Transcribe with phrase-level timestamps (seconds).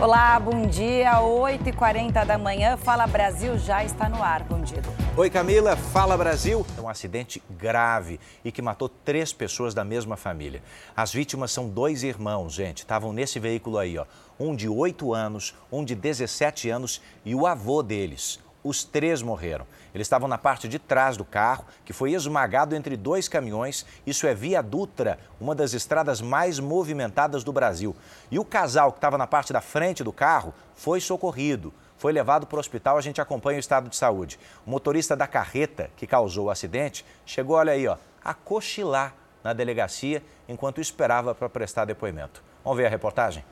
[0.00, 1.20] Olá, bom dia.
[1.20, 2.74] 8h40 da manhã.
[2.74, 4.42] Fala Brasil já está no ar.
[4.44, 4.80] Bom dia.
[5.14, 5.76] Oi, Camila.
[5.76, 6.64] Fala Brasil.
[6.78, 10.62] É um acidente grave e que matou três pessoas da mesma família.
[10.96, 12.78] As vítimas são dois irmãos, gente.
[12.78, 14.06] Estavam nesse veículo aí, ó.
[14.38, 18.40] Um de 8 anos, um de 17 anos e o avô deles.
[18.64, 19.66] Os três morreram.
[19.94, 23.84] Eles estavam na parte de trás do carro, que foi esmagado entre dois caminhões.
[24.06, 27.94] Isso é Via Dutra, uma das estradas mais movimentadas do Brasil.
[28.30, 31.72] E o casal que estava na parte da frente do carro foi socorrido.
[31.96, 34.38] Foi levado para o hospital, a gente acompanha o estado de saúde.
[34.66, 39.14] O motorista da carreta que causou o acidente chegou, olha aí, ó, a cochilar
[39.44, 42.42] na delegacia enquanto esperava para prestar depoimento.
[42.64, 43.44] Vamos ver a reportagem?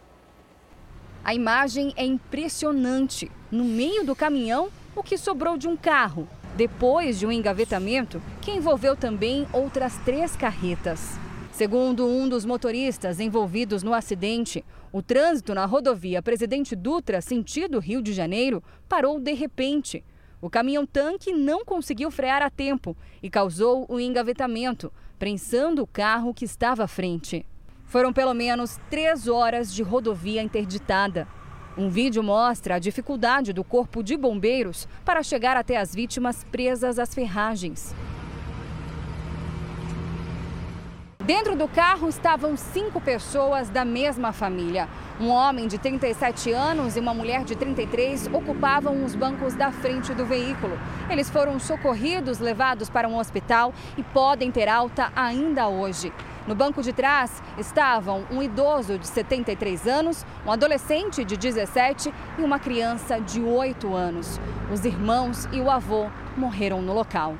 [1.24, 3.30] A imagem é impressionante.
[3.50, 8.50] No meio do caminhão, o que sobrou de um carro, depois de um engavetamento que
[8.50, 11.16] envolveu também outras três carretas.
[11.52, 18.02] Segundo um dos motoristas envolvidos no acidente, o trânsito na rodovia Presidente Dutra, sentido Rio
[18.02, 20.04] de Janeiro, parou de repente.
[20.40, 26.34] O caminhão-tanque não conseguiu frear a tempo e causou o um engavetamento, prensando o carro
[26.34, 27.46] que estava à frente.
[27.86, 31.26] Foram pelo menos três horas de rodovia interditada.
[31.78, 36.98] Um vídeo mostra a dificuldade do corpo de bombeiros para chegar até as vítimas presas
[36.98, 37.94] às ferragens.
[41.24, 44.88] Dentro do carro estavam cinco pessoas da mesma família.
[45.20, 50.12] Um homem de 37 anos e uma mulher de 33 ocupavam os bancos da frente
[50.14, 50.76] do veículo.
[51.08, 56.12] Eles foram socorridos, levados para um hospital e podem ter alta ainda hoje.
[56.48, 62.42] No banco de trás estavam um idoso de 73 anos, um adolescente de 17 e
[62.42, 64.40] uma criança de 8 anos.
[64.72, 66.06] Os irmãos e o avô
[66.38, 67.36] morreram no local.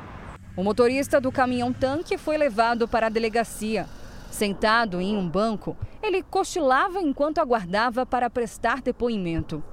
[0.54, 3.86] O motorista do caminhão-tanque foi levado para a delegacia.
[4.30, 9.64] Sentado em um banco, ele cochilava enquanto aguardava para prestar depoimento.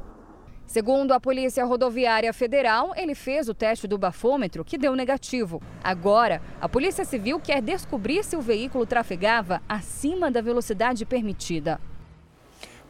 [0.67, 5.61] Segundo a Polícia Rodoviária Federal, ele fez o teste do bafômetro que deu negativo.
[5.83, 11.79] Agora, a Polícia Civil quer descobrir se o veículo trafegava acima da velocidade permitida.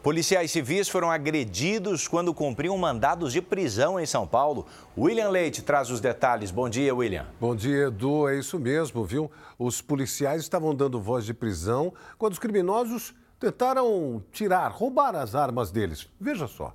[0.02, 4.66] Policiais civis foram agredidos quando cumpriam mandados de prisão em São Paulo.
[4.96, 6.52] William Leite traz os detalhes.
[6.52, 7.26] Bom dia, William.
[7.40, 8.28] Bom dia, Edu.
[8.28, 9.28] É isso mesmo, viu?
[9.58, 15.72] Os policiais estavam dando voz de prisão quando os criminosos tentaram tirar, roubar as armas
[15.72, 16.08] deles.
[16.20, 16.72] Veja só.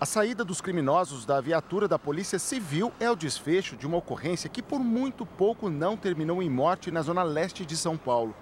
[0.00, 4.48] A saída dos criminosos da viatura da Polícia Civil é o desfecho de uma ocorrência
[4.48, 8.34] que por muito pouco não terminou em morte na zona leste de São Paulo.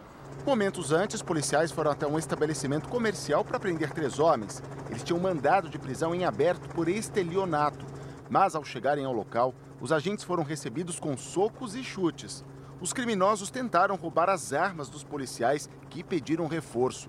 [0.46, 4.62] Momentos antes, policiais foram até um estabelecimento comercial para prender três homens.
[4.88, 7.84] Eles tinham mandado de prisão em aberto por estelionato.
[8.30, 12.44] Mas ao chegarem ao local, os agentes foram recebidos com socos e chutes.
[12.80, 17.08] Os criminosos tentaram roubar as armas dos policiais que pediram reforço.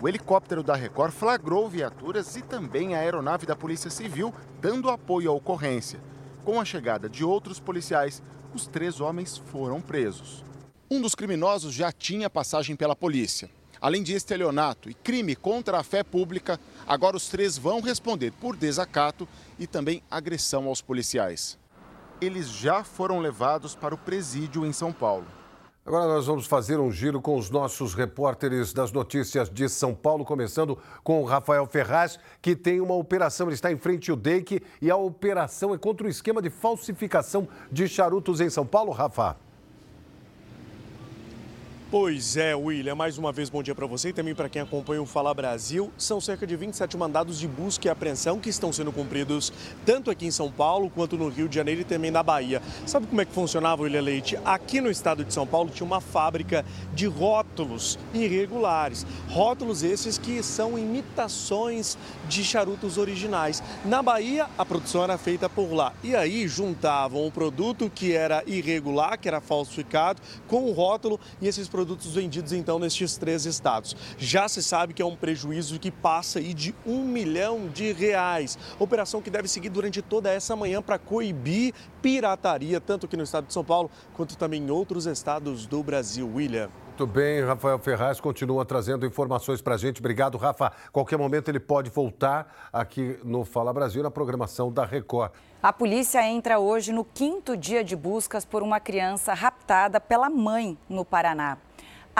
[0.00, 5.28] O helicóptero da Record flagrou viaturas e também a aeronave da Polícia Civil, dando apoio
[5.28, 5.98] à ocorrência.
[6.44, 8.22] Com a chegada de outros policiais,
[8.54, 10.44] os três homens foram presos.
[10.88, 13.50] Um dos criminosos já tinha passagem pela polícia.
[13.80, 18.54] Além de estelionato e crime contra a fé pública, agora os três vão responder por
[18.54, 19.26] desacato
[19.58, 21.58] e também agressão aos policiais.
[22.20, 25.26] Eles já foram levados para o presídio em São Paulo.
[25.88, 30.22] Agora nós vamos fazer um giro com os nossos repórteres das notícias de São Paulo,
[30.22, 34.62] começando com o Rafael Ferraz, que tem uma operação, ele está em frente ao DEIC
[34.82, 39.47] e a operação é contra o esquema de falsificação de charutos em São Paulo, Rafa.
[41.90, 45.00] Pois é, William, mais uma vez bom dia para você e também para quem acompanha
[45.00, 45.90] o Fala Brasil.
[45.96, 49.50] São cerca de 27 mandados de busca e apreensão que estão sendo cumpridos
[49.86, 52.60] tanto aqui em São Paulo quanto no Rio de Janeiro e também na Bahia.
[52.84, 54.38] Sabe como é que funcionava, William Leite?
[54.44, 56.62] Aqui no estado de São Paulo tinha uma fábrica
[56.92, 59.06] de rótulos irregulares.
[59.30, 61.96] Rótulos esses que são imitações
[62.28, 63.62] de charutos originais.
[63.86, 65.94] Na Bahia, a produção era feita por lá.
[66.04, 71.48] E aí juntavam o produto que era irregular, que era falsificado, com o rótulo e
[71.48, 73.96] esses produtos vendidos então nestes três estados.
[74.16, 78.58] Já se sabe que é um prejuízo que passa aí de um milhão de reais.
[78.78, 83.46] Operação que deve seguir durante toda essa manhã para coibir pirataria, tanto aqui no estado
[83.46, 86.30] de São Paulo quanto também em outros estados do Brasil.
[86.34, 86.70] William.
[86.98, 90.00] Muito bem, Rafael Ferraz continua trazendo informações para a gente.
[90.00, 90.72] Obrigado, Rafa.
[90.90, 95.30] Qualquer momento ele pode voltar aqui no Fala Brasil, na programação da Record.
[95.62, 100.76] A polícia entra hoje no quinto dia de buscas por uma criança raptada pela mãe
[100.88, 101.58] no Paraná.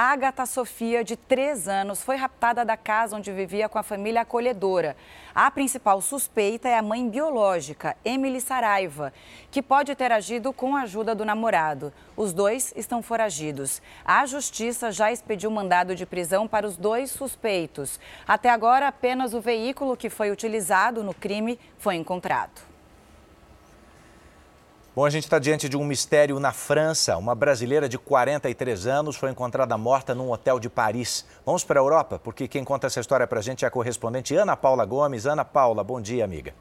[0.00, 4.96] Agatha Sofia, de 3 anos, foi raptada da casa onde vivia com a família acolhedora.
[5.34, 9.12] A principal suspeita é a mãe biológica, Emily Saraiva,
[9.50, 11.92] que pode ter agido com a ajuda do namorado.
[12.16, 13.82] Os dois estão foragidos.
[14.04, 17.98] A justiça já expediu mandado de prisão para os dois suspeitos.
[18.24, 22.68] Até agora, apenas o veículo que foi utilizado no crime foi encontrado.
[24.98, 27.16] Bom, a gente está diante de um mistério na França.
[27.16, 31.24] Uma brasileira de 43 anos foi encontrada morta num hotel de Paris.
[31.46, 34.34] Vamos para a Europa, porque quem conta essa história para a gente é a correspondente
[34.34, 35.24] Ana Paula Gomes.
[35.24, 36.52] Ana Paula, bom dia, amiga.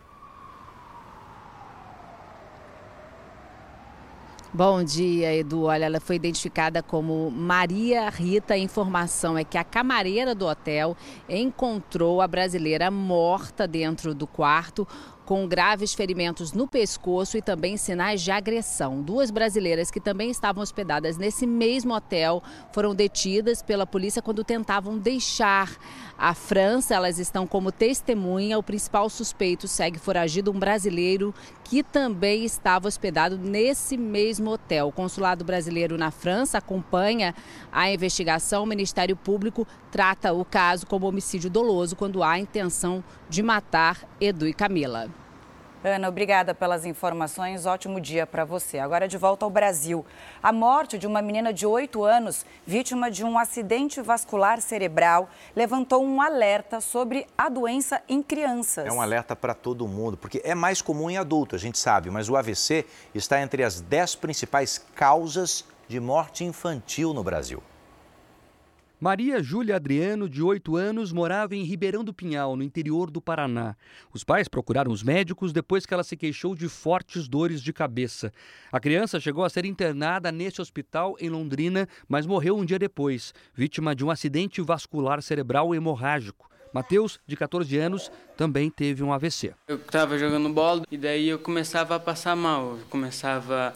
[4.54, 5.64] Bom dia, Edu.
[5.64, 8.54] Olha, ela foi identificada como Maria Rita.
[8.54, 10.96] A informação é que a camareira do hotel
[11.28, 14.88] encontrou a brasileira morta dentro do quarto
[15.28, 19.02] com graves ferimentos no pescoço e também sinais de agressão.
[19.02, 22.42] Duas brasileiras que também estavam hospedadas nesse mesmo hotel
[22.72, 25.78] foram detidas pela polícia quando tentavam deixar
[26.18, 26.96] a França.
[26.96, 28.58] Elas estão como testemunha.
[28.58, 31.34] O principal suspeito segue foragido, um brasileiro
[31.64, 34.88] que também estava hospedado nesse mesmo hotel.
[34.88, 37.36] O consulado brasileiro na França acompanha
[37.72, 38.64] a investigação.
[38.64, 44.48] O Ministério Público trata o caso como homicídio doloso quando há intenção de matar Edu
[44.48, 45.10] e Camila.
[45.84, 47.68] Ana, obrigada pelas informações.
[47.68, 48.80] Ótimo dia para você.
[48.80, 50.04] Agora de volta ao Brasil.
[50.42, 56.04] A morte de uma menina de 8 anos, vítima de um acidente vascular cerebral, levantou
[56.04, 58.88] um alerta sobre a doença em crianças.
[58.88, 62.10] É um alerta para todo mundo, porque é mais comum em adulto, a gente sabe,
[62.10, 62.84] mas o AVC
[63.14, 67.62] está entre as 10 principais causas de morte infantil no Brasil.
[69.00, 73.76] Maria Júlia Adriano, de 8 anos, morava em Ribeirão do Pinhal, no interior do Paraná.
[74.12, 78.34] Os pais procuraram os médicos depois que ela se queixou de fortes dores de cabeça.
[78.72, 83.36] A criança chegou a ser internada neste hospital em Londrina, mas morreu um dia depois,
[83.54, 86.50] vítima de um acidente vascular cerebral hemorrágico.
[86.74, 89.54] Mateus, de 14 anos, também teve um AVC.
[89.68, 93.74] Eu estava jogando bola e daí eu começava a passar mal, eu começava a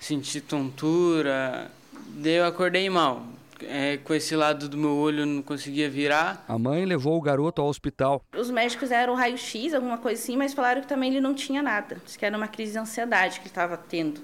[0.00, 1.70] sentir tontura,
[2.16, 6.44] daí eu acordei mal é, com esse lado do meu olho não conseguia virar.
[6.48, 8.22] A mãe levou o garoto ao hospital.
[8.36, 11.96] Os médicos eram raio-x, alguma coisa assim, mas falaram que também ele não tinha nada.
[12.04, 14.20] Diz que era uma crise de ansiedade que ele estava tendo.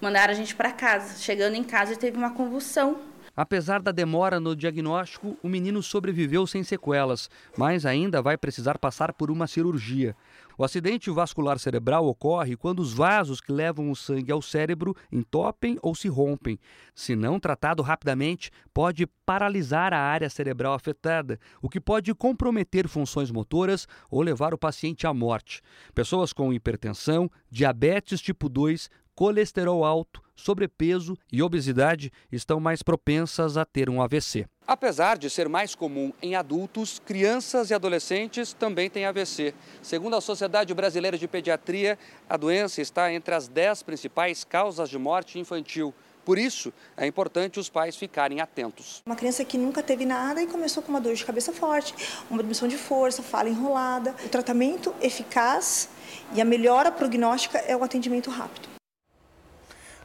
[0.00, 1.18] Mandaram a gente para casa.
[1.18, 2.98] Chegando em casa, ele teve uma convulsão.
[3.34, 9.14] Apesar da demora no diagnóstico, o menino sobreviveu sem sequelas, mas ainda vai precisar passar
[9.14, 10.14] por uma cirurgia.
[10.62, 15.76] O acidente vascular cerebral ocorre quando os vasos que levam o sangue ao cérebro entopem
[15.82, 16.56] ou se rompem.
[16.94, 23.28] Se não tratado rapidamente, pode paralisar a área cerebral afetada, o que pode comprometer funções
[23.32, 25.62] motoras ou levar o paciente à morte.
[25.96, 33.64] Pessoas com hipertensão, diabetes tipo 2, colesterol alto, sobrepeso e obesidade estão mais propensas a
[33.64, 34.46] ter um AVC.
[34.66, 39.54] Apesar de ser mais comum em adultos, crianças e adolescentes também têm AVC.
[39.82, 41.98] Segundo a Sociedade Brasileira de Pediatria,
[42.28, 45.92] a doença está entre as 10 principais causas de morte infantil.
[46.24, 49.02] Por isso, é importante os pais ficarem atentos.
[49.04, 51.92] Uma criança que nunca teve nada e começou com uma dor de cabeça forte,
[52.30, 54.14] uma diminuição de força, fala enrolada.
[54.24, 55.88] O tratamento eficaz
[56.32, 58.68] e a melhora prognóstica é o atendimento rápido.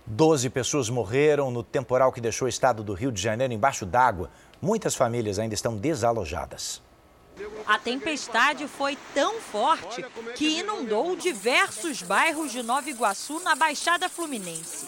[0.09, 4.31] Doze pessoas morreram no temporal que deixou o estado do Rio de Janeiro embaixo d'água.
[4.62, 6.81] Muitas famílias ainda estão desalojadas.
[7.68, 10.04] A tempestade foi tão forte
[10.36, 14.88] que inundou diversos bairros de Nova Iguaçu, na Baixada Fluminense.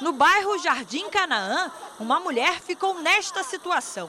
[0.00, 4.08] No bairro Jardim Canaã, uma mulher ficou nesta situação.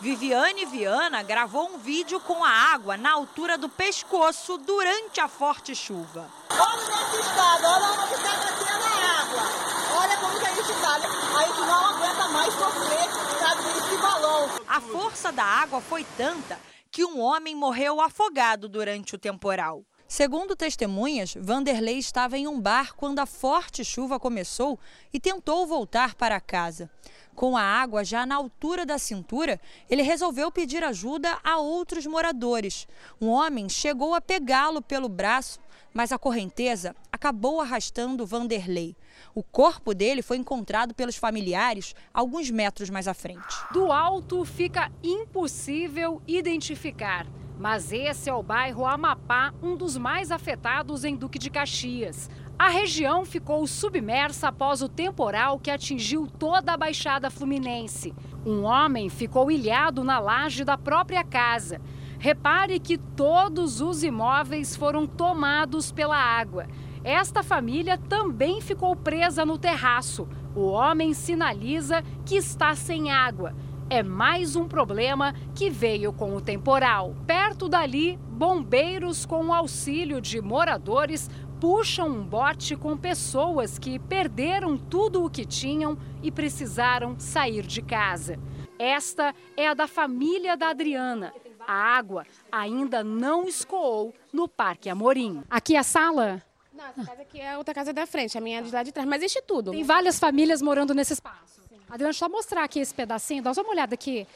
[0.00, 5.74] Viviane Viana gravou um vídeo com a água na altura do pescoço durante a forte
[5.74, 6.28] chuva.
[6.50, 9.42] Olha nesse estado, olha onde está descendo a água.
[10.00, 10.94] Olha como que a gente está.
[10.94, 13.41] A gente não aguenta mais sofrer.
[14.66, 16.58] A força da água foi tanta
[16.90, 19.84] que um homem morreu afogado durante o temporal.
[20.08, 24.78] Segundo testemunhas, Vanderlei estava em um bar quando a forte chuva começou
[25.12, 26.90] e tentou voltar para casa.
[27.34, 29.58] Com a água já na altura da cintura,
[29.88, 32.86] ele resolveu pedir ajuda a outros moradores.
[33.20, 35.60] Um homem chegou a pegá-lo pelo braço,
[35.94, 38.94] mas a correnteza acabou arrastando Vanderlei.
[39.34, 43.56] O corpo dele foi encontrado pelos familiares alguns metros mais à frente.
[43.72, 47.26] Do alto fica impossível identificar.
[47.58, 52.28] Mas esse é o bairro Amapá, um dos mais afetados em Duque de Caxias.
[52.58, 58.14] A região ficou submersa após o temporal que atingiu toda a Baixada Fluminense.
[58.44, 61.80] Um homem ficou ilhado na laje da própria casa.
[62.18, 66.68] Repare que todos os imóveis foram tomados pela água.
[67.04, 70.28] Esta família também ficou presa no terraço.
[70.54, 73.54] O homem sinaliza que está sem água.
[73.90, 77.14] é mais um problema que veio com o temporal.
[77.26, 81.28] Perto dali, bombeiros, com auxílio de moradores,
[81.60, 87.82] puxam um bote com pessoas que perderam tudo o que tinham e precisaram sair de
[87.82, 88.38] casa.
[88.78, 91.34] Esta é a da família da Adriana.
[91.66, 95.42] A água ainda não escoou no Parque Amorim.
[95.50, 96.42] Aqui é a sala?
[96.82, 98.90] Não, essa casa aqui é outra casa da frente, a minha é de lá de
[98.90, 99.70] trás, mas existe tudo.
[99.70, 101.62] Tem várias famílias morando nesse espaço.
[101.88, 104.26] Adriana, só mostrar aqui esse pedacinho, dá uma olhada aqui.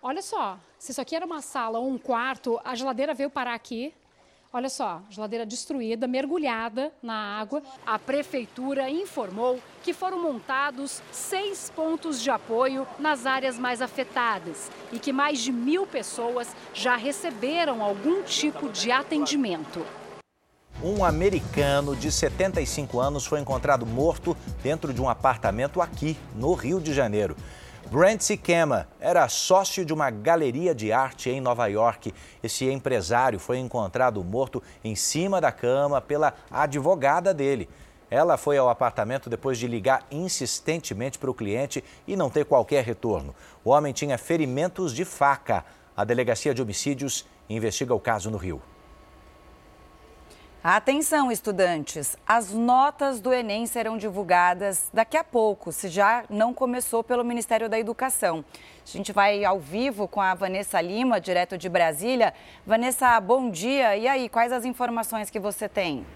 [0.00, 3.52] Olha só, se isso aqui era uma sala ou um quarto, a geladeira veio parar
[3.54, 3.92] aqui.
[4.50, 7.62] Olha só, geladeira destruída, mergulhada na água.
[7.84, 14.98] A prefeitura informou que foram montados seis pontos de apoio nas áreas mais afetadas e
[14.98, 19.84] que mais de mil pessoas já receberam algum tipo de atendimento.
[20.82, 26.80] Um americano de 75 anos foi encontrado morto dentro de um apartamento aqui, no Rio
[26.80, 27.36] de Janeiro.
[27.90, 32.12] Brent Sikema era sócio de uma galeria de arte em Nova York.
[32.42, 37.68] Esse empresário foi encontrado morto em cima da cama pela advogada dele.
[38.10, 42.84] Ela foi ao apartamento depois de ligar insistentemente para o cliente e não ter qualquer
[42.84, 43.34] retorno.
[43.64, 45.64] O homem tinha ferimentos de faca.
[45.96, 48.60] A delegacia de homicídios investiga o caso no Rio.
[50.66, 52.16] Atenção, estudantes!
[52.26, 57.68] As notas do Enem serão divulgadas daqui a pouco, se já não começou pelo Ministério
[57.68, 58.42] da Educação.
[58.82, 62.32] A gente vai ao vivo com a Vanessa Lima, direto de Brasília.
[62.66, 63.94] Vanessa, bom dia.
[63.94, 66.06] E aí, quais as informações que você tem?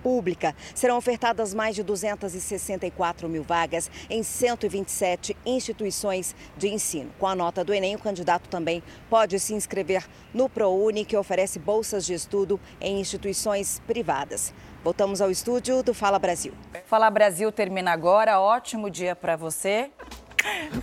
[0.74, 7.12] Serão ofertadas mais de 264 mil vagas em 127 instituições de ensino.
[7.17, 11.57] Com a nota do Enem, o candidato também pode se inscrever no ProUni, que oferece
[11.57, 14.53] bolsas de estudo em instituições privadas.
[14.83, 16.53] Voltamos ao estúdio do Fala Brasil.
[16.85, 18.39] Fala Brasil termina agora.
[18.39, 19.89] Ótimo dia para você.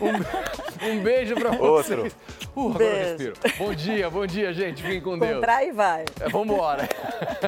[0.01, 2.03] Um, um beijo pra Outro.
[2.03, 2.17] vocês.
[2.55, 3.35] Uh, agora eu respiro.
[3.59, 4.83] Bom dia, bom dia, gente.
[4.83, 5.37] Fiquem com Deus.
[5.37, 6.05] Contrai e vai.
[6.21, 6.89] É, vambora.